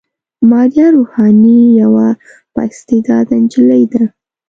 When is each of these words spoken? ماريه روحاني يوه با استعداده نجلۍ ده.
ماريه 0.49 0.87
روحاني 0.95 1.57
يوه 1.81 2.07
با 2.53 2.61
استعداده 2.71 3.35
نجلۍ 3.43 3.83
ده. 3.93 4.03